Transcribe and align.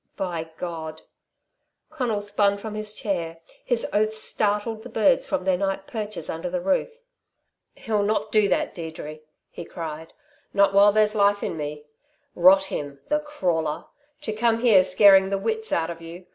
"By 0.17 0.49
God" 0.57 1.03
Conal 1.91 2.23
spun 2.23 2.57
from 2.57 2.73
his 2.73 2.95
chair. 2.95 3.37
His 3.63 3.85
oaths 3.93 4.17
startled 4.19 4.81
the 4.81 4.89
birds 4.89 5.27
from 5.27 5.45
their 5.45 5.59
night 5.59 5.85
perches 5.85 6.27
under 6.27 6.49
the 6.49 6.59
roof. 6.59 6.89
"He'll 7.75 8.01
not 8.01 8.31
do 8.31 8.49
that, 8.49 8.73
Deirdre!" 8.73 9.19
he 9.51 9.63
cried. 9.63 10.15
"Not 10.55 10.73
while 10.73 10.91
there's 10.91 11.13
life 11.13 11.43
in 11.43 11.55
me. 11.55 11.85
Rot 12.33 12.65
him 12.65 12.99
the 13.09 13.19
crawler! 13.19 13.85
To 14.21 14.33
come 14.33 14.61
here 14.61 14.83
scaring 14.83 15.29
the 15.29 15.37
wits 15.37 15.71
out 15.71 15.91
of 15.91 16.01
you. 16.01 16.25